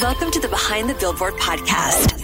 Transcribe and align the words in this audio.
Welcome 0.00 0.30
to 0.30 0.38
the 0.38 0.46
Behind 0.46 0.88
the 0.88 0.94
Billboard 0.94 1.34
podcast. 1.34 2.20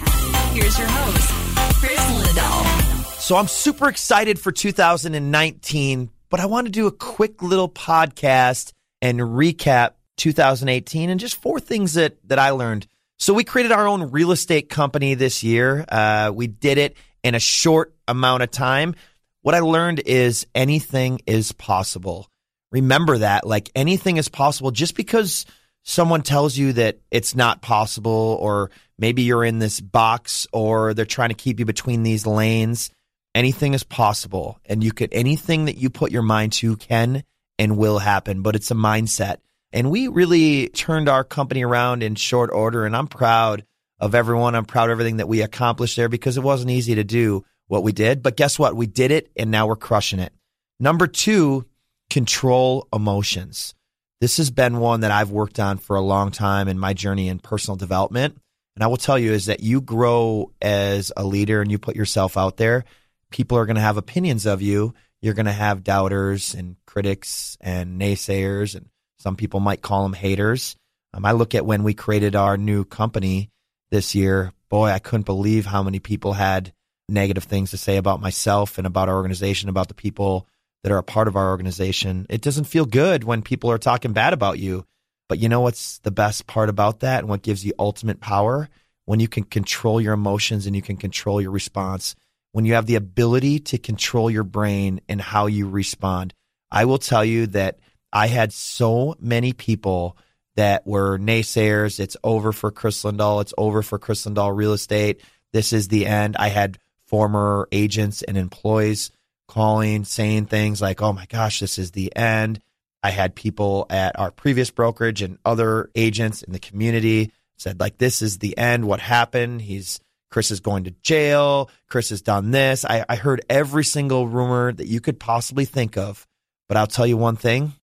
Here's 0.53 0.79
your 0.79 0.87
host, 0.87 1.75
Kris 1.81 1.99
Lindahl. 1.99 3.19
So 3.19 3.35
I'm 3.35 3.49
super 3.49 3.89
excited 3.89 4.39
for 4.39 4.53
2019, 4.53 6.09
but 6.29 6.39
I 6.39 6.45
want 6.45 6.67
to 6.67 6.71
do 6.71 6.87
a 6.87 6.91
quick 6.93 7.43
little 7.43 7.67
podcast 7.67 8.71
and 9.01 9.19
recap 9.19 9.95
2018 10.15 11.09
and 11.09 11.19
just 11.19 11.35
four 11.35 11.59
things 11.59 11.95
that 11.95 12.17
that 12.29 12.39
I 12.39 12.51
learned. 12.51 12.87
So 13.19 13.33
we 13.33 13.43
created 13.43 13.73
our 13.73 13.89
own 13.89 14.09
real 14.11 14.31
estate 14.31 14.69
company 14.69 15.15
this 15.15 15.43
year. 15.43 15.83
Uh, 15.89 16.31
we 16.33 16.47
did 16.47 16.77
it 16.77 16.95
in 17.25 17.35
a 17.35 17.39
short 17.39 17.93
amount 18.07 18.43
of 18.43 18.51
time. 18.51 18.95
What 19.41 19.53
I 19.53 19.59
learned 19.59 19.99
is 20.05 20.47
anything 20.55 21.19
is 21.25 21.51
possible. 21.51 22.31
Remember 22.71 23.17
that, 23.17 23.45
like 23.45 23.69
anything 23.75 24.15
is 24.15 24.29
possible. 24.29 24.71
Just 24.71 24.95
because 24.95 25.45
someone 25.85 26.23
tells 26.23 26.57
you 26.57 26.73
that 26.73 26.97
it's 27.11 27.35
not 27.35 27.61
possible, 27.61 28.37
or 28.41 28.71
maybe 28.97 29.21
you're 29.21 29.45
in 29.45 29.59
this 29.59 29.79
box, 29.79 30.47
or 30.51 30.93
they're 30.93 31.05
trying 31.05 31.29
to 31.29 31.35
keep 31.35 31.59
you 31.59 31.65
between 31.65 32.03
these 32.03 32.27
lanes, 32.27 32.89
anything 33.33 33.73
is 33.73 33.83
possible. 33.83 34.59
And 34.65 34.83
you 34.83 34.91
could, 34.91 35.13
anything 35.13 35.65
that 35.65 35.77
you 35.77 35.89
put 35.89 36.11
your 36.11 36.23
mind 36.23 36.53
to 36.53 36.75
can 36.75 37.23
and 37.57 37.77
will 37.77 37.99
happen, 37.99 38.41
but 38.41 38.55
it's 38.55 38.71
a 38.71 38.75
mindset. 38.75 39.37
And 39.71 39.91
we 39.91 40.07
really 40.07 40.69
turned 40.69 41.07
our 41.07 41.23
company 41.23 41.63
around 41.63 42.01
in 42.01 42.15
short 42.15 42.49
order. 42.51 42.85
And 42.85 42.95
I'm 42.95 43.07
proud 43.07 43.65
of 43.99 44.15
everyone. 44.15 44.55
I'm 44.55 44.65
proud 44.65 44.85
of 44.85 44.91
everything 44.91 45.17
that 45.17 45.27
we 45.27 45.41
accomplished 45.41 45.97
there 45.97 46.09
because 46.09 46.37
it 46.37 46.43
wasn't 46.43 46.71
easy 46.71 46.95
to 46.95 47.03
do 47.03 47.45
what 47.67 47.83
we 47.83 47.91
did. 47.91 48.23
But 48.23 48.37
guess 48.37 48.57
what? 48.57 48.75
We 48.75 48.87
did 48.87 49.11
it 49.11 49.29
and 49.35 49.51
now 49.51 49.67
we're 49.67 49.75
crushing 49.75 50.19
it. 50.19 50.33
Number 50.79 51.07
two, 51.07 51.65
control 52.09 52.87
emotions. 52.93 53.74
This 54.21 54.37
has 54.37 54.49
been 54.49 54.79
one 54.79 55.01
that 55.01 55.11
I've 55.11 55.31
worked 55.31 55.59
on 55.59 55.77
for 55.77 55.95
a 55.95 56.01
long 56.01 56.31
time 56.31 56.67
in 56.67 56.79
my 56.79 56.93
journey 56.93 57.27
in 57.27 57.39
personal 57.39 57.75
development. 57.75 58.37
And 58.75 58.83
I 58.83 58.87
will 58.87 58.97
tell 58.97 59.19
you 59.19 59.31
is 59.31 59.45
that 59.45 59.61
you 59.61 59.81
grow 59.81 60.51
as 60.61 61.11
a 61.15 61.23
leader 61.23 61.61
and 61.61 61.71
you 61.71 61.77
put 61.77 61.95
yourself 61.95 62.37
out 62.37 62.57
there. 62.57 62.85
People 63.31 63.57
are 63.57 63.65
going 63.65 63.75
to 63.75 63.81
have 63.81 63.97
opinions 63.97 64.45
of 64.45 64.61
you. 64.61 64.93
You're 65.21 65.33
going 65.33 65.45
to 65.45 65.51
have 65.51 65.83
doubters 65.83 66.53
and 66.53 66.75
critics 66.85 67.57
and 67.59 67.99
naysayers, 67.99 68.75
and 68.75 68.89
some 69.17 69.35
people 69.35 69.59
might 69.59 69.81
call 69.81 70.03
them 70.03 70.13
haters. 70.13 70.75
Um, 71.13 71.25
I 71.25 71.31
look 71.31 71.55
at 71.55 71.65
when 71.65 71.83
we 71.83 71.93
created 71.93 72.35
our 72.35 72.57
new 72.57 72.83
company 72.83 73.49
this 73.91 74.13
year. 74.13 74.51
Boy, 74.69 74.89
I 74.89 74.99
couldn't 74.99 75.25
believe 75.25 75.65
how 75.65 75.83
many 75.83 75.99
people 75.99 76.33
had 76.33 76.73
negative 77.07 77.45
things 77.45 77.71
to 77.71 77.77
say 77.77 77.97
about 77.97 78.21
myself 78.21 78.77
and 78.77 78.85
about 78.85 79.09
our 79.09 79.15
organization, 79.15 79.69
about 79.69 79.87
the 79.87 79.93
people 79.93 80.47
that 80.85 80.91
are 80.91 80.99
a 80.99 81.03
part 81.03 81.27
of 81.27 81.35
our 81.35 81.49
organization. 81.49 82.27
It 82.29 82.41
doesn't 82.41 82.65
feel 82.65 82.85
good 82.85 83.23
when 83.23 83.41
people 83.41 83.71
are 83.71 83.79
talking 83.79 84.13
bad 84.13 84.33
about 84.33 84.59
you. 84.59 84.85
But 85.27 85.39
you 85.39 85.49
know 85.49 85.61
what's 85.61 85.97
the 86.03 86.11
best 86.11 86.45
part 86.45 86.69
about 86.69 86.99
that 86.99 87.21
and 87.21 87.27
what 87.27 87.41
gives 87.41 87.65
you 87.65 87.73
ultimate 87.79 88.19
power? 88.19 88.69
When 89.05 89.19
you 89.19 89.27
can 89.27 89.45
control 89.45 89.99
your 89.99 90.13
emotions 90.13 90.67
and 90.67 90.75
you 90.75 90.83
can 90.83 90.97
control 90.97 91.41
your 91.41 91.49
response. 91.49 92.15
When 92.51 92.65
you 92.65 92.75
have 92.75 92.85
the 92.85 92.97
ability 92.97 93.61
to 93.61 93.79
control 93.79 94.29
your 94.29 94.43
brain 94.43 95.01
and 95.09 95.19
how 95.19 95.47
you 95.47 95.67
respond. 95.67 96.35
I 96.69 96.85
will 96.85 96.99
tell 96.99 97.25
you 97.25 97.47
that 97.47 97.79
I 98.13 98.27
had 98.27 98.53
so 98.53 99.15
many 99.19 99.53
people 99.53 100.15
that 100.55 100.85
were 100.85 101.17
naysayers. 101.17 101.99
It's 101.99 102.15
over 102.23 102.51
for 102.51 102.69
Kris 102.69 103.01
Lindahl. 103.01 103.41
It's 103.41 103.55
over 103.57 103.81
for 103.81 103.97
Kris 103.97 104.23
Lindahl 104.27 104.55
Real 104.55 104.73
Estate. 104.73 105.21
This 105.51 105.73
is 105.73 105.87
the 105.87 106.05
end. 106.05 106.35
I 106.37 106.49
had 106.49 106.77
former 107.07 107.67
agents 107.71 108.21
and 108.21 108.37
employees 108.37 109.09
calling, 109.47 110.03
saying 110.03 110.45
things 110.45 110.81
like, 110.81 111.01
oh 111.01 111.13
my 111.13 111.25
gosh, 111.25 111.59
this 111.59 111.77
is 111.77 111.91
the 111.91 112.15
end. 112.15 112.59
I 113.03 113.11
had 113.11 113.35
people 113.35 113.85
at 113.89 114.17
our 114.17 114.31
previous 114.31 114.71
brokerage 114.71 115.21
and 115.21 115.37
other 115.45 115.91
agents 115.95 116.41
in 116.41 116.53
the 116.53 116.59
community 116.59 117.31
said, 117.57 117.79
like, 117.79 117.97
this 117.97 118.21
is 118.21 118.39
the 118.39 118.57
end. 118.57 118.87
What 118.87 118.99
happened? 118.99 119.61
He's, 119.61 119.99
Kris 120.31 120.51
is 120.51 120.59
going 120.59 120.85
to 120.85 120.91
jail. 121.03 121.69
Kris 121.87 122.09
has 122.09 122.21
done 122.21 122.51
this. 122.51 122.83
I, 122.83 123.05
I 123.07 123.15
heard 123.15 123.45
every 123.49 123.83
single 123.83 124.27
rumor 124.27 124.73
that 124.73 124.87
you 124.87 124.99
could 125.01 125.19
possibly 125.19 125.65
think 125.65 125.97
of. 125.97 126.27
But 126.67 126.77
I'll 126.77 126.87
tell 126.87 127.05
you 127.05 127.15
one 127.15 127.35
thing 127.35 127.73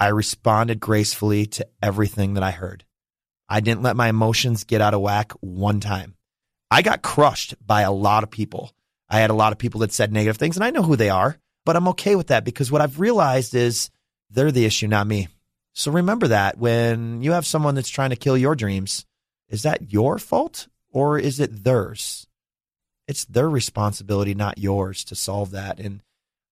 I 0.00 0.08
responded 0.08 0.80
gracefully 0.80 1.46
to 1.46 1.66
everything 1.82 2.34
that 2.34 2.42
I 2.42 2.50
heard. 2.50 2.84
I 3.48 3.60
didn't 3.60 3.82
let 3.82 3.96
my 3.96 4.08
emotions 4.08 4.64
get 4.64 4.80
out 4.80 4.94
of 4.94 5.00
whack 5.00 5.32
one 5.40 5.80
time. 5.80 6.16
I 6.70 6.82
got 6.82 7.02
crushed 7.02 7.54
by 7.64 7.82
a 7.82 7.92
lot 7.92 8.24
of 8.24 8.30
people 8.30 8.72
I 9.08 9.20
had 9.20 9.30
a 9.30 9.34
lot 9.34 9.52
of 9.52 9.58
people 9.58 9.80
that 9.80 9.92
said 9.92 10.12
negative 10.12 10.36
things, 10.36 10.56
and 10.56 10.64
I 10.64 10.70
know 10.70 10.82
who 10.82 10.96
they 10.96 11.10
are, 11.10 11.38
but 11.64 11.76
I'm 11.76 11.88
okay 11.88 12.16
with 12.16 12.28
that 12.28 12.44
because 12.44 12.70
what 12.70 12.80
I've 12.80 13.00
realized 13.00 13.54
is 13.54 13.90
they're 14.30 14.52
the 14.52 14.64
issue, 14.64 14.88
not 14.88 15.06
me. 15.06 15.28
So 15.74 15.90
remember 15.90 16.28
that 16.28 16.58
when 16.58 17.22
you 17.22 17.32
have 17.32 17.46
someone 17.46 17.74
that's 17.74 17.88
trying 17.88 18.10
to 18.10 18.16
kill 18.16 18.36
your 18.36 18.54
dreams, 18.54 19.04
is 19.48 19.62
that 19.62 19.92
your 19.92 20.18
fault 20.18 20.68
or 20.90 21.18
is 21.18 21.40
it 21.40 21.64
theirs? 21.64 22.26
It's 23.06 23.24
their 23.24 23.50
responsibility, 23.50 24.34
not 24.34 24.58
yours, 24.58 25.04
to 25.04 25.14
solve 25.14 25.50
that. 25.50 25.78
And 25.78 26.00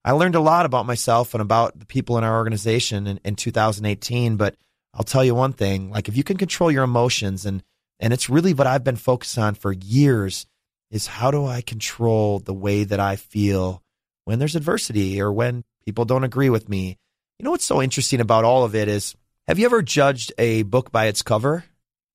I 0.04 0.12
learned 0.12 0.34
a 0.34 0.40
lot 0.40 0.66
about 0.66 0.86
myself 0.86 1.34
and 1.34 1.40
about 1.40 1.78
the 1.78 1.86
people 1.86 2.18
in 2.18 2.24
our 2.24 2.36
organization 2.36 3.06
in, 3.06 3.20
in 3.24 3.36
2018. 3.36 4.36
But 4.36 4.56
I'll 4.92 5.04
tell 5.04 5.24
you 5.24 5.34
one 5.34 5.52
thing: 5.52 5.90
like 5.90 6.08
if 6.08 6.16
you 6.16 6.24
can 6.24 6.36
control 6.36 6.70
your 6.70 6.84
emotions, 6.84 7.46
and 7.46 7.62
and 8.00 8.12
it's 8.12 8.28
really 8.28 8.52
what 8.52 8.66
I've 8.66 8.84
been 8.84 8.96
focused 8.96 9.38
on 9.38 9.54
for 9.54 9.72
years 9.72 10.46
is 10.92 11.06
how 11.06 11.30
do 11.30 11.46
I 11.46 11.62
control 11.62 12.38
the 12.38 12.54
way 12.54 12.84
that 12.84 13.00
I 13.00 13.16
feel 13.16 13.82
when 14.26 14.38
there's 14.38 14.54
adversity 14.54 15.20
or 15.20 15.32
when 15.32 15.64
people 15.84 16.04
don't 16.04 16.22
agree 16.22 16.50
with 16.50 16.68
me? 16.68 16.98
You 17.38 17.44
know 17.44 17.50
what's 17.50 17.64
so 17.64 17.82
interesting 17.82 18.20
about 18.20 18.44
all 18.44 18.62
of 18.62 18.76
it 18.76 18.86
is 18.86 19.16
have 19.48 19.58
you 19.58 19.64
ever 19.64 19.82
judged 19.82 20.32
a 20.38 20.62
book 20.62 20.92
by 20.92 21.06
its 21.06 21.22
cover 21.22 21.64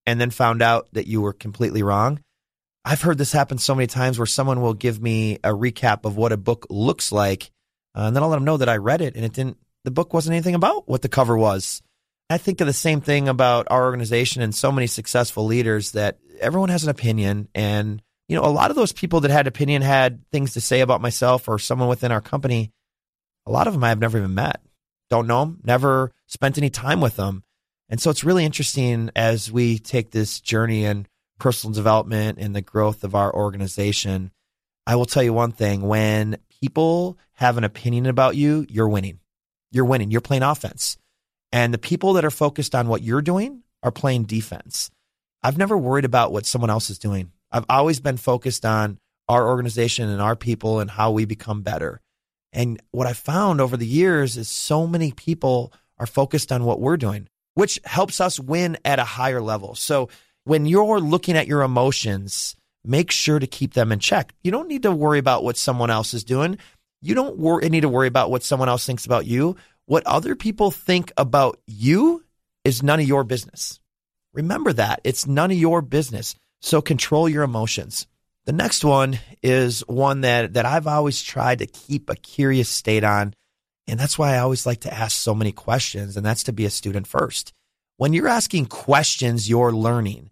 and 0.06 0.22
then 0.22 0.30
found 0.30 0.62
out 0.62 0.88
that 0.94 1.08
you 1.08 1.22
were 1.22 1.34
completely 1.34 1.84
wrong? 1.84 2.22
I've 2.86 3.02
heard 3.02 3.18
this 3.18 3.34
happen 3.34 3.58
so 3.58 3.76
many 3.76 3.88
times 3.88 4.18
where 4.18 4.26
someone 4.26 4.62
will 4.62 4.76
give 4.76 5.02
me 5.02 5.40
a 5.44 5.50
recap 5.50 6.06
of 6.06 6.16
what 6.16 6.32
a 6.32 6.38
book 6.38 6.68
looks 6.70 7.12
like, 7.12 7.52
uh, 7.96 8.04
and 8.04 8.16
then 8.16 8.24
I'll 8.24 8.30
let 8.30 8.38
them 8.38 8.46
know 8.46 8.58
that 8.58 8.70
I 8.70 8.78
read 8.78 9.02
it 9.02 9.16
and 9.16 9.26
it 9.26 9.34
didn't, 9.34 9.58
the 9.84 9.92
book 9.92 10.14
wasn't 10.14 10.36
anything 10.36 10.56
about 10.56 10.88
what 10.88 11.02
the 11.02 11.10
cover 11.10 11.38
was. 11.38 11.82
I 12.30 12.38
think 12.38 12.62
of 12.62 12.68
the 12.68 12.74
same 12.74 13.02
thing 13.02 13.28
about 13.28 13.68
our 13.70 13.84
organization 13.84 14.42
and 14.42 14.54
so 14.54 14.72
many 14.72 14.88
successful 14.88 15.46
leaders 15.46 15.94
that 15.94 16.20
everyone 16.40 16.70
has 16.70 16.84
an 16.84 16.90
opinion 16.90 17.50
and 17.56 18.02
you 18.28 18.36
know, 18.36 18.44
a 18.44 18.48
lot 18.48 18.70
of 18.70 18.76
those 18.76 18.92
people 18.92 19.22
that 19.22 19.32
had 19.32 19.48
opinion 19.48 19.82
had 19.82 20.22
things 20.32 20.54
to 20.54 20.62
say 20.62 20.82
about 20.82 21.02
myself 21.02 21.48
or 21.48 21.60
someone 21.60 21.88
within 21.88 22.12
our 22.12 22.22
company. 22.22 22.72
A 23.46 23.52
lot 23.52 23.68
of 23.68 23.74
them 23.74 23.84
I 23.84 23.90
have 23.90 24.00
never 24.00 24.18
even 24.18 24.36
met, 24.36 24.62
don't 25.10 25.28
know 25.28 25.46
them, 25.46 25.60
never 25.64 26.12
spent 26.26 26.58
any 26.58 26.70
time 26.70 27.00
with 27.00 27.16
them. 27.16 27.44
And 27.90 28.02
so 28.02 28.10
it's 28.10 28.26
really 28.26 28.44
interesting 28.44 29.10
as 29.16 29.50
we 29.50 29.80
take 29.80 30.12
this 30.12 30.42
journey 30.42 30.84
in 30.84 31.08
personal 31.40 31.74
development 31.74 32.40
and 32.40 32.54
the 32.54 32.62
growth 32.62 33.06
of 33.06 33.16
our 33.16 33.34
organization. 33.34 34.32
I 34.86 34.96
will 34.96 35.06
tell 35.06 35.24
you 35.24 35.32
one 35.32 35.54
thing 35.54 35.82
when 35.82 36.38
people 36.62 37.18
have 37.34 37.58
an 37.58 37.64
opinion 37.64 38.08
about 38.08 38.36
you, 38.36 38.66
you're 38.70 38.90
winning. 38.90 39.20
You're 39.72 39.86
winning. 39.86 40.12
You're 40.12 40.22
playing 40.22 40.44
offense. 40.44 40.98
And 41.54 41.74
the 41.74 41.78
people 41.78 42.14
that 42.14 42.26
are 42.26 42.32
focused 42.32 42.76
on 42.76 42.90
what 42.90 43.04
you're 43.04 43.22
doing 43.22 43.64
are 43.84 43.92
playing 43.92 44.24
defense. 44.24 44.92
I've 45.42 45.58
never 45.58 45.78
worried 45.78 46.06
about 46.06 46.34
what 46.34 46.46
someone 46.46 46.70
else 46.70 46.90
is 46.90 47.00
doing. 47.00 47.32
I've 47.52 47.66
always 47.70 48.00
been 48.00 48.18
focused 48.18 48.66
on 48.66 49.00
our 49.30 49.48
organization 49.48 50.10
and 50.10 50.22
our 50.22 50.36
people 50.36 50.80
and 50.80 50.90
how 50.90 51.12
we 51.12 51.26
become 51.26 51.62
better. 51.62 52.02
And 52.54 52.82
what 52.92 53.08
I 53.08 53.14
found 53.14 53.62
over 53.62 53.78
the 53.78 53.86
years 53.86 54.38
is 54.38 54.50
so 54.50 54.88
many 54.88 55.12
people 55.12 55.74
are 55.98 56.06
focused 56.06 56.52
on 56.52 56.64
what 56.64 56.80
we're 56.80 56.98
doing, 56.98 57.28
which 57.54 57.80
helps 57.84 58.22
us 58.22 58.40
win 58.40 58.78
at 58.86 59.00
a 59.00 59.04
higher 59.04 59.42
level. 59.42 59.76
So 59.76 60.10
when 60.44 60.66
you're 60.66 61.00
looking 61.00 61.36
at 61.36 61.48
your 61.48 61.62
emotions, 61.62 62.56
make 62.86 63.12
sure 63.12 63.40
to 63.40 63.48
keep 63.48 63.74
them 63.74 63.92
in 63.92 64.00
check. 64.00 64.34
You 64.44 64.52
don't 64.52 64.70
need 64.70 64.84
to 64.84 64.92
worry 64.92 65.20
about 65.20 65.44
what 65.44 65.58
someone 65.58 65.90
else 65.90 66.14
is 66.14 66.24
doing. 66.24 66.58
You 67.02 67.16
don't 67.16 67.38
wor- 67.38 67.62
need 67.62 67.82
to 67.82 67.90
worry 67.90 68.08
about 68.08 68.32
what 68.32 68.44
someone 68.44 68.70
else 68.70 68.86
thinks 68.86 69.06
about 69.06 69.26
you. 69.26 69.58
What 69.86 70.06
other 70.06 70.36
people 70.36 70.72
think 70.72 71.12
about 71.18 71.60
you 71.68 72.24
is 72.64 72.84
none 72.84 73.00
of 73.00 73.08
your 73.08 73.24
business. 73.24 73.80
Remember 74.34 74.74
that. 74.74 75.02
It's 75.04 75.28
none 75.28 75.52
of 75.52 75.58
your 75.58 75.82
business. 75.82 76.36
So 76.62 76.82
control 76.82 77.30
your 77.30 77.44
emotions. 77.44 78.08
The 78.46 78.54
next 78.54 78.84
one 78.84 79.20
is 79.44 79.82
one 79.88 80.22
that, 80.22 80.54
that 80.54 80.66
I've 80.66 80.88
always 80.88 81.22
tried 81.22 81.60
to 81.60 81.68
keep 81.68 82.10
a 82.10 82.16
curious 82.16 82.70
state 82.70 83.04
on. 83.04 83.34
And 83.88 84.00
that's 84.00 84.18
why 84.18 84.36
I 84.36 84.40
always 84.40 84.66
like 84.66 84.82
to 84.82 84.94
ask 84.94 85.18
so 85.18 85.34
many 85.34 85.52
questions, 85.52 86.18
and 86.18 86.26
that's 86.26 86.44
to 86.44 86.54
be 86.54 86.66
a 86.66 86.70
student 86.70 87.08
first. 87.08 87.54
When 87.98 88.14
you're 88.14 88.28
asking 88.28 88.68
questions, 88.68 89.50
you're 89.50 89.72
learning. 89.72 90.30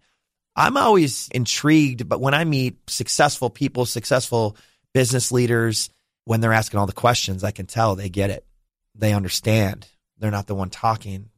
I'm 0.54 0.76
always 0.76 1.28
intrigued, 1.28 2.08
but 2.08 2.20
when 2.20 2.34
I 2.34 2.44
meet 2.44 2.78
successful 2.88 3.50
people, 3.50 3.84
successful 3.84 4.56
business 4.94 5.30
leaders, 5.30 5.90
when 6.24 6.40
they're 6.40 6.52
asking 6.52 6.80
all 6.80 6.86
the 6.86 6.92
questions, 6.92 7.44
I 7.44 7.50
can 7.50 7.66
tell 7.66 7.94
they 7.94 8.08
get 8.08 8.30
it. 8.30 8.46
They 8.94 9.12
understand. 9.12 9.86
They're 10.18 10.30
not 10.30 10.46
the 10.46 10.54
one 10.54 10.70
talking, 10.70 11.30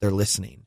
they're 0.00 0.10
listening. 0.10 0.64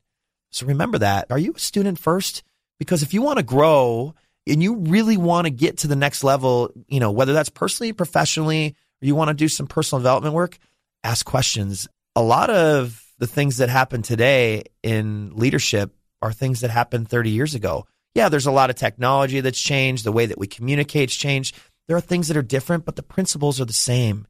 So 0.50 0.66
remember 0.66 0.98
that. 0.98 1.26
Are 1.30 1.38
you 1.38 1.54
a 1.56 1.58
student 1.58 1.98
first? 1.98 2.42
Because 2.78 3.02
if 3.02 3.14
you 3.14 3.22
want 3.22 3.38
to 3.38 3.44
grow 3.44 4.14
and 4.46 4.62
you 4.62 4.76
really 4.76 5.16
want 5.16 5.46
to 5.46 5.50
get 5.50 5.78
to 5.78 5.88
the 5.88 5.96
next 5.96 6.22
level, 6.22 6.70
you 6.88 7.00
know, 7.00 7.10
whether 7.10 7.32
that's 7.32 7.48
personally, 7.48 7.92
professionally, 7.92 8.76
or 9.02 9.06
you 9.06 9.14
want 9.14 9.28
to 9.28 9.34
do 9.34 9.48
some 9.48 9.66
personal 9.66 10.00
development 10.00 10.34
work, 10.34 10.58
ask 11.02 11.24
questions. 11.26 11.88
A 12.14 12.22
lot 12.22 12.50
of 12.50 13.02
the 13.18 13.26
things 13.26 13.58
that 13.58 13.68
happen 13.68 14.02
today 14.02 14.64
in 14.82 15.32
leadership 15.34 15.92
are 16.22 16.32
things 16.32 16.60
that 16.60 16.70
happened 16.70 17.08
30 17.08 17.30
years 17.30 17.54
ago. 17.54 17.86
Yeah, 18.14 18.28
there's 18.28 18.46
a 18.46 18.52
lot 18.52 18.70
of 18.70 18.76
technology 18.76 19.40
that's 19.40 19.60
changed. 19.60 20.04
The 20.04 20.12
way 20.12 20.26
that 20.26 20.38
we 20.38 20.46
communicate's 20.46 21.14
changed. 21.14 21.54
There 21.88 21.96
are 21.96 22.00
things 22.00 22.28
that 22.28 22.36
are 22.36 22.42
different, 22.42 22.84
but 22.84 22.96
the 22.96 23.02
principles 23.02 23.60
are 23.60 23.66
the 23.66 23.72
same. 23.72 24.26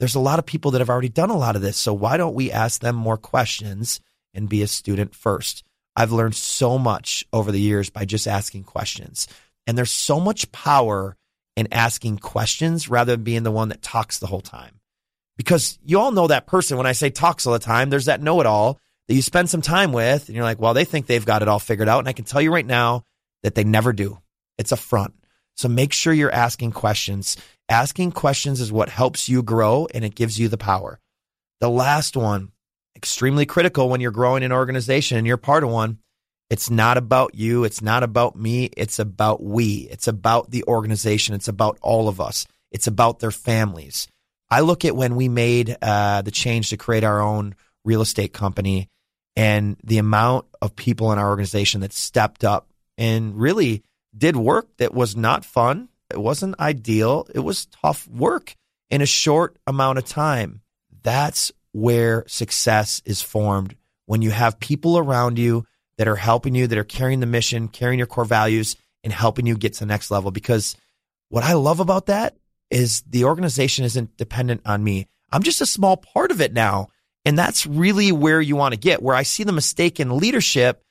There's 0.00 0.14
a 0.14 0.20
lot 0.20 0.38
of 0.38 0.46
people 0.46 0.70
that 0.72 0.80
have 0.80 0.90
already 0.90 1.08
done 1.08 1.30
a 1.30 1.36
lot 1.36 1.56
of 1.56 1.62
this. 1.62 1.76
So 1.76 1.92
why 1.92 2.16
don't 2.16 2.34
we 2.34 2.50
ask 2.50 2.80
them 2.80 2.96
more 2.96 3.16
questions 3.16 4.00
and 4.34 4.48
be 4.48 4.62
a 4.62 4.66
student 4.66 5.14
first? 5.14 5.62
I've 6.00 6.12
learned 6.12 6.34
so 6.34 6.78
much 6.78 7.26
over 7.32 7.52
the 7.52 7.60
years 7.60 7.90
by 7.90 8.06
just 8.06 8.26
asking 8.26 8.64
questions. 8.64 9.28
And 9.66 9.76
there's 9.76 9.90
so 9.90 10.18
much 10.18 10.50
power 10.50 11.14
in 11.56 11.68
asking 11.72 12.18
questions 12.18 12.88
rather 12.88 13.12
than 13.12 13.22
being 13.22 13.42
the 13.42 13.50
one 13.50 13.68
that 13.68 13.82
talks 13.82 14.18
the 14.18 14.26
whole 14.26 14.40
time. 14.40 14.80
Because 15.36 15.78
you 15.84 16.00
all 16.00 16.10
know 16.10 16.26
that 16.28 16.46
person 16.46 16.78
when 16.78 16.86
I 16.86 16.92
say 16.92 17.10
talks 17.10 17.46
all 17.46 17.52
the 17.52 17.58
time, 17.58 17.90
there's 17.90 18.06
that 18.06 18.22
know 18.22 18.40
it 18.40 18.46
all 18.46 18.78
that 19.08 19.14
you 19.14 19.20
spend 19.20 19.50
some 19.50 19.60
time 19.60 19.92
with 19.92 20.28
and 20.28 20.36
you're 20.36 20.44
like, 20.44 20.58
well, 20.58 20.72
they 20.72 20.84
think 20.86 21.06
they've 21.06 21.24
got 21.24 21.42
it 21.42 21.48
all 21.48 21.58
figured 21.58 21.88
out. 21.88 21.98
And 21.98 22.08
I 22.08 22.14
can 22.14 22.24
tell 22.24 22.40
you 22.40 22.52
right 22.52 22.64
now 22.64 23.04
that 23.42 23.54
they 23.54 23.64
never 23.64 23.92
do. 23.92 24.18
It's 24.56 24.72
a 24.72 24.76
front. 24.78 25.14
So 25.56 25.68
make 25.68 25.92
sure 25.92 26.14
you're 26.14 26.32
asking 26.32 26.72
questions. 26.72 27.36
Asking 27.68 28.12
questions 28.12 28.60
is 28.60 28.72
what 28.72 28.88
helps 28.88 29.28
you 29.28 29.42
grow 29.42 29.86
and 29.92 30.02
it 30.02 30.14
gives 30.14 30.38
you 30.38 30.48
the 30.48 30.56
power. 30.56 30.98
The 31.60 31.68
last 31.68 32.16
one, 32.16 32.52
extremely 32.96 33.46
critical 33.46 33.88
when 33.88 34.00
you're 34.00 34.10
growing 34.10 34.42
an 34.42 34.52
organization 34.52 35.18
and 35.18 35.26
you're 35.26 35.36
part 35.36 35.64
of 35.64 35.70
one. 35.70 35.98
It's 36.50 36.68
not 36.68 36.96
about 36.96 37.34
you. 37.34 37.64
It's 37.64 37.80
not 37.80 38.02
about 38.02 38.36
me. 38.36 38.70
It's 38.76 38.98
about 38.98 39.42
we. 39.42 39.88
It's 39.90 40.08
about 40.08 40.50
the 40.50 40.64
organization. 40.64 41.34
It's 41.34 41.48
about 41.48 41.78
all 41.80 42.08
of 42.08 42.20
us. 42.20 42.46
It's 42.72 42.88
about 42.88 43.20
their 43.20 43.30
families. 43.30 44.08
I 44.50 44.60
look 44.60 44.84
at 44.84 44.96
when 44.96 45.14
we 45.14 45.28
made 45.28 45.76
uh, 45.80 46.22
the 46.22 46.32
change 46.32 46.70
to 46.70 46.76
create 46.76 47.04
our 47.04 47.20
own 47.20 47.54
real 47.84 48.00
estate 48.00 48.32
company 48.32 48.88
and 49.36 49.76
the 49.84 49.98
amount 49.98 50.46
of 50.60 50.74
people 50.74 51.12
in 51.12 51.18
our 51.18 51.28
organization 51.28 51.82
that 51.82 51.92
stepped 51.92 52.44
up 52.44 52.68
and 52.98 53.40
really 53.40 53.84
did 54.16 54.36
work 54.36 54.68
that 54.78 54.92
was 54.92 55.16
not 55.16 55.44
fun. 55.44 55.88
It 56.10 56.20
wasn't 56.20 56.58
ideal. 56.58 57.28
It 57.32 57.40
was 57.40 57.66
tough 57.66 58.08
work 58.08 58.56
in 58.90 59.00
a 59.00 59.06
short 59.06 59.56
amount 59.68 59.98
of 59.98 60.04
time. 60.04 60.62
That's 61.02 61.52
where 61.72 62.24
success 62.26 63.00
is 63.04 63.22
formed 63.22 63.76
when 64.06 64.22
you 64.22 64.30
have 64.30 64.58
people 64.58 64.98
around 64.98 65.38
you 65.38 65.64
that 65.98 66.08
are 66.08 66.16
helping 66.16 66.54
you, 66.54 66.66
that 66.66 66.78
are 66.78 66.84
carrying 66.84 67.20
the 67.20 67.26
mission, 67.26 67.68
carrying 67.68 67.98
your 67.98 68.06
core 68.06 68.24
values, 68.24 68.76
and 69.04 69.12
helping 69.12 69.46
you 69.46 69.56
get 69.56 69.74
to 69.74 69.80
the 69.80 69.86
next 69.86 70.10
level. 70.10 70.30
Because 70.30 70.76
what 71.28 71.44
I 71.44 71.52
love 71.52 71.80
about 71.80 72.06
that 72.06 72.36
is 72.70 73.02
the 73.02 73.24
organization 73.24 73.84
isn't 73.84 74.16
dependent 74.16 74.62
on 74.64 74.82
me. 74.82 75.06
I'm 75.30 75.42
just 75.42 75.60
a 75.60 75.66
small 75.66 75.96
part 75.96 76.30
of 76.30 76.40
it 76.40 76.52
now. 76.52 76.88
And 77.24 77.38
that's 77.38 77.66
really 77.66 78.12
where 78.12 78.40
you 78.40 78.56
want 78.56 78.72
to 78.72 78.80
get. 78.80 79.02
Where 79.02 79.14
I 79.14 79.22
see 79.22 79.44
the 79.44 79.52
mistake 79.52 80.00
in 80.00 80.16
leadership 80.16 80.82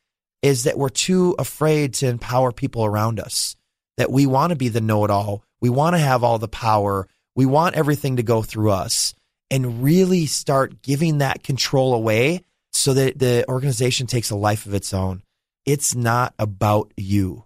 is 0.41 0.63
that 0.63 0.77
we're 0.77 0.89
too 0.89 1.35
afraid 1.37 1.95
to 1.95 2.07
empower 2.07 2.51
people 2.51 2.85
around 2.85 3.19
us, 3.19 3.55
that 3.97 4.11
we 4.11 4.25
want 4.25 4.51
to 4.51 4.55
be 4.55 4.69
the 4.69 4.79
know 4.79 5.03
it 5.03 5.11
all. 5.11 5.43
We 5.59 5.69
want 5.69 5.95
to 5.95 5.99
have 5.99 6.23
all 6.23 6.37
the 6.37 6.47
power. 6.47 7.07
We 7.35 7.45
want 7.45 7.75
everything 7.75 8.17
to 8.17 8.23
go 8.23 8.43
through 8.43 8.71
us 8.71 9.13
and 9.51 9.83
really 9.83 10.25
start 10.25 10.81
giving 10.81 11.19
that 11.19 11.43
control 11.43 11.93
away 11.93 12.43
so 12.71 12.93
that 12.93 13.17
the 13.19 13.45
organization 13.49 14.07
takes 14.07 14.29
a 14.29 14.35
life 14.35 14.65
of 14.65 14.73
its 14.73 14.93
own. 14.93 15.23
It's 15.65 15.95
not 15.95 16.33
about 16.37 16.93
you. 16.95 17.45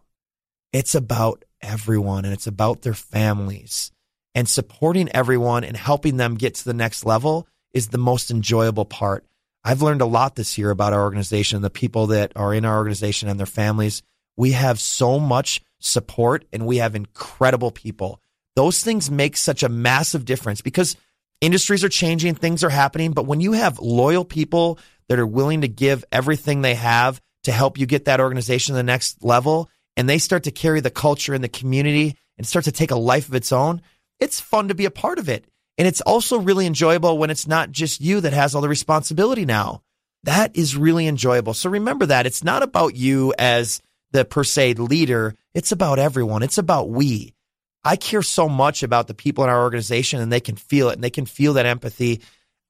It's 0.72 0.96
about 0.96 1.46
everyone 1.62 2.26
and 2.26 2.34
it's 2.34 2.48
about 2.48 2.82
their 2.82 2.94
families 2.94 3.92
and 4.36 4.50
supporting 4.50 5.10
everyone 5.10 5.64
and 5.64 5.78
helping 5.78 6.18
them 6.18 6.36
get 6.36 6.56
to 6.56 6.66
the 6.66 6.74
next 6.74 7.06
level 7.06 7.48
is 7.74 7.90
the 7.90 7.98
most 7.98 8.32
enjoyable 8.32 8.86
part. 8.86 9.26
I've 9.64 9.82
learned 9.82 10.02
a 10.02 10.06
lot 10.06 10.36
this 10.36 10.58
year 10.58 10.72
about 10.72 10.94
our 10.94 11.04
organization, 11.04 11.58
and 11.58 11.66
the 11.66 11.70
people 11.70 12.08
that 12.08 12.34
are 12.36 12.54
in 12.54 12.66
our 12.66 12.78
organization 12.78 13.30
and 13.30 13.40
their 13.40 13.46
families. 13.46 14.04
We 14.36 14.52
have 14.52 14.80
so 14.80 15.20
much 15.20 15.62
support 15.80 16.46
and 16.52 16.66
we 16.66 16.78
have 16.78 16.96
incredible 16.96 17.72
people. 17.72 18.20
Those 18.56 18.82
things 18.82 19.10
make 19.10 19.38
such 19.38 19.64
a 19.64 19.70
massive 19.70 20.26
difference 20.26 20.62
because 20.62 20.98
industries 21.44 21.84
are 21.84 21.90
changing, 21.90 22.36
things 22.36 22.64
are 22.64 22.70
happening. 22.70 23.12
But 23.12 23.26
when 23.26 23.42
you 23.42 23.52
have 23.52 23.80
loyal 23.80 24.24
people 24.24 24.80
that 25.10 25.20
are 25.20 25.28
willing 25.28 25.62
to 25.62 25.68
give 25.68 26.06
everything 26.12 26.62
they 26.62 26.76
have 26.76 27.22
to 27.44 27.52
help 27.52 27.78
you 27.78 27.86
get 27.86 28.06
that 28.06 28.22
organization 28.22 28.74
to 28.74 28.78
the 28.78 28.84
next 28.84 29.24
level, 29.24 29.70
and 29.98 30.10
they 30.10 30.18
start 30.18 30.44
to 30.44 30.52
carry 30.52 30.80
the 30.80 30.90
culture 30.90 31.34
in 31.34 31.42
the 31.42 31.50
community 31.50 32.18
and 32.38 32.48
start 32.48 32.66
to 32.66 32.72
take 32.72 32.92
a 32.92 32.96
life 32.96 33.28
of 33.28 33.36
its 33.36 33.52
own, 33.52 33.82
it's 34.20 34.40
fun 34.40 34.70
to 34.70 34.76
be 34.76 34.86
a 34.86 34.92
part 34.92 35.20
of 35.20 35.30
it. 35.30 35.46
And 35.78 35.88
it's 35.88 36.02
also 36.02 36.40
really 36.40 36.66
enjoyable 36.66 37.18
when 37.18 37.30
it's 37.30 37.48
not 37.48 37.72
just 37.72 38.00
you 38.00 38.22
that 38.22 38.34
has 38.34 38.56
all 38.56 38.62
the 38.62 38.70
responsibility 38.70 39.46
now. 39.46 39.82
That 40.24 40.56
is 40.56 40.78
really 40.78 41.08
enjoyable. 41.08 41.54
So 41.54 41.70
remember 41.70 42.06
that 42.06 42.26
it's 42.26 42.44
not 42.44 42.64
about 42.64 42.96
you 42.96 43.34
as 43.38 43.82
the 44.12 44.24
per 44.24 44.44
se 44.44 44.76
leader. 44.76 45.36
It's 45.54 45.72
about 45.72 46.00
everyone. 46.00 46.44
It's 46.44 46.58
about 46.58 46.90
we. 46.90 47.34
I 47.84 47.96
care 47.96 48.22
so 48.22 48.48
much 48.48 48.84
about 48.84 49.08
the 49.08 49.14
people 49.14 49.44
in 49.44 49.50
our 49.50 49.62
organization 49.62 50.22
and 50.22 50.32
they 50.32 50.40
can 50.40 50.56
feel 50.56 50.90
it 50.90 50.94
and 50.94 51.04
they 51.04 51.10
can 51.10 51.26
feel 51.26 51.54
that 51.54 51.66
empathy. 51.66 52.22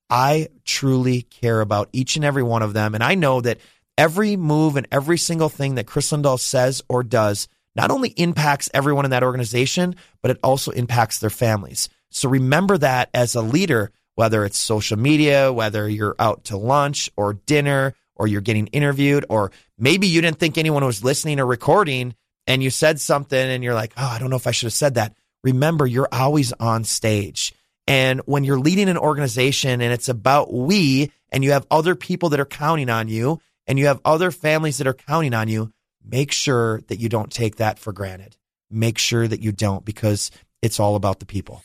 I 0.10 0.50
truly 0.66 1.24
care 1.24 1.62
about 1.62 1.90
each 1.94 2.16
and 2.16 2.26
every 2.26 2.44
one 2.44 2.62
of 2.62 2.74
them. 2.74 2.96
And 2.96 3.04
I 3.04 3.16
know 3.16 3.42
that 3.42 3.60
every 3.98 4.36
move 4.36 4.76
and 4.76 4.88
every 4.92 5.18
single 5.18 5.50
thing 5.50 5.76
that 5.76 5.88
Kris 5.88 6.12
Lindahl 6.12 6.40
says 6.40 6.82
or 6.90 7.04
does 7.04 7.48
not 7.76 7.92
only 7.92 8.10
impacts 8.10 8.70
everyone 8.74 9.06
in 9.06 9.12
that 9.12 9.24
organization, 9.24 9.96
but 10.22 10.32
it 10.32 10.40
also 10.44 10.72
impacts 10.72 11.20
their 11.20 11.30
families. 11.30 11.90
So 12.10 12.30
remember 12.30 12.78
that 12.78 13.10
as 13.14 13.36
a 13.36 13.42
leader, 13.42 13.92
whether 14.16 14.46
it's 14.46 14.60
social 14.60 14.98
media, 14.98 15.52
whether 15.52 15.90
you're 15.90 16.16
out 16.20 16.46
to 16.46 16.58
lunch 16.58 17.10
or 17.16 17.34
dinner, 17.34 17.96
or 18.16 18.28
you're 18.28 18.42
getting 18.42 18.68
interviewed, 18.68 19.26
or 19.30 19.52
maybe 19.78 20.08
you 20.08 20.22
didn't 20.22 20.40
think 20.40 20.58
anyone 20.58 20.86
was 20.86 21.04
listening 21.04 21.40
or 21.40 21.46
recording 21.46 22.14
and 22.48 22.64
you 22.64 22.70
said 22.70 23.00
something 23.00 23.40
and 23.40 23.64
you're 23.64 23.74
like, 23.74 23.94
oh, 23.98 24.08
I 24.08 24.20
don't 24.20 24.30
know 24.30 24.36
if 24.36 24.48
I 24.48 24.52
should 24.52 24.68
have 24.68 24.74
said 24.74 24.96
that. 24.96 25.16
Remember, 25.44 25.86
you're 25.86 26.10
always 26.12 26.54
on 26.54 26.84
stage. 26.84 27.54
And 27.88 28.22
when 28.26 28.44
you're 28.44 28.60
leading 28.60 28.90
an 28.90 28.98
organization 28.98 29.82
and 29.82 29.92
it's 29.92 30.10
about 30.10 30.54
we, 30.54 31.12
and 31.32 31.44
you 31.44 31.52
have 31.52 31.66
other 31.70 31.96
people 31.96 32.30
that 32.30 32.40
are 32.40 32.46
counting 32.46 32.90
on 32.90 33.08
you, 33.10 33.42
and 33.68 33.80
you 33.80 33.88
have 33.88 34.00
other 34.06 34.32
families 34.32 34.78
that 34.78 34.88
are 34.88 34.94
counting 34.94 35.34
on 35.34 35.48
you, 35.48 35.72
make 36.06 36.32
sure 36.32 36.82
that 36.88 37.00
you 37.00 37.10
don't 37.10 37.32
take 37.32 37.58
that 37.58 37.80
for 37.80 37.92
granted. 37.92 38.38
Make 38.70 38.98
sure 38.98 39.28
that 39.28 39.42
you 39.42 39.52
don't 39.52 39.84
because 39.84 40.32
it's 40.62 40.80
all 40.80 40.96
about 40.96 41.20
the 41.20 41.26
people. 41.26 41.64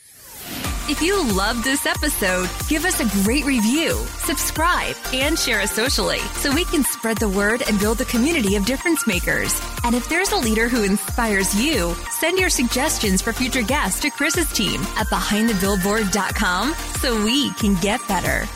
If 0.88 1.02
you 1.02 1.22
loved 1.34 1.64
this 1.64 1.84
episode, 1.84 2.48
give 2.66 2.86
us 2.86 3.00
a 3.00 3.22
great 3.22 3.44
review, 3.44 3.92
subscribe, 4.24 4.96
and 5.12 5.38
share 5.38 5.60
us 5.60 5.72
socially 5.72 6.20
so 6.40 6.50
we 6.50 6.64
can 6.64 6.82
spread 6.82 7.18
the 7.18 7.28
word 7.28 7.62
and 7.68 7.78
build 7.78 8.00
a 8.00 8.06
community 8.06 8.56
of 8.56 8.64
difference 8.64 9.06
makers. 9.06 9.60
And 9.84 9.94
if 9.94 10.08
there's 10.08 10.32
a 10.32 10.36
leader 10.36 10.66
who 10.66 10.84
inspires 10.84 11.54
you, 11.62 11.94
send 12.10 12.38
your 12.38 12.48
suggestions 12.48 13.20
for 13.20 13.34
future 13.34 13.60
guests 13.60 14.00
to 14.00 14.10
Kris's 14.10 14.50
team 14.50 14.80
at 14.96 15.08
behindthebillboard.com 15.08 16.72
so 16.72 17.22
we 17.22 17.52
can 17.54 17.74
get 17.82 18.00
better. 18.08 18.48